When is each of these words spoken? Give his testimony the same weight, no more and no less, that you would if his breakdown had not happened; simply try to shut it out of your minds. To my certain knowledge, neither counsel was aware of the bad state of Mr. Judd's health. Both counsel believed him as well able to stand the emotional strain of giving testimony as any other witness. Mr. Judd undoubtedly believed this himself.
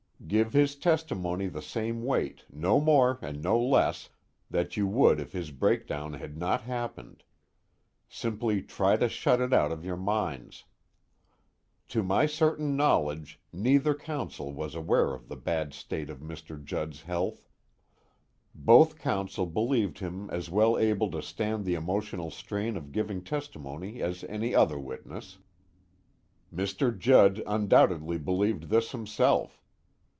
Give 0.27 0.53
his 0.53 0.75
testimony 0.77 1.47
the 1.47 1.63
same 1.63 2.05
weight, 2.05 2.45
no 2.49 2.79
more 2.79 3.19
and 3.21 3.41
no 3.41 3.59
less, 3.59 4.11
that 4.49 4.77
you 4.77 4.87
would 4.87 5.19
if 5.19 5.33
his 5.33 5.49
breakdown 5.51 6.13
had 6.13 6.37
not 6.37 6.61
happened; 6.61 7.23
simply 8.07 8.61
try 8.61 8.95
to 8.95 9.09
shut 9.09 9.41
it 9.41 9.51
out 9.51 9.73
of 9.73 9.83
your 9.83 9.97
minds. 9.97 10.63
To 11.89 12.01
my 12.01 12.27
certain 12.27 12.77
knowledge, 12.77 13.41
neither 13.51 13.93
counsel 13.93 14.53
was 14.53 14.73
aware 14.73 15.13
of 15.13 15.27
the 15.27 15.35
bad 15.35 15.73
state 15.73 16.09
of 16.09 16.19
Mr. 16.19 16.63
Judd's 16.63 17.01
health. 17.01 17.49
Both 18.55 18.99
counsel 18.99 19.47
believed 19.47 19.99
him 19.99 20.29
as 20.29 20.49
well 20.49 20.77
able 20.77 21.11
to 21.11 21.21
stand 21.21 21.65
the 21.65 21.75
emotional 21.75 22.29
strain 22.31 22.77
of 22.77 22.93
giving 22.93 23.21
testimony 23.21 24.01
as 24.01 24.23
any 24.29 24.55
other 24.55 24.79
witness. 24.79 25.39
Mr. 26.53 26.97
Judd 26.97 27.43
undoubtedly 27.45 28.17
believed 28.17 28.69
this 28.69 28.91
himself. 28.93 29.57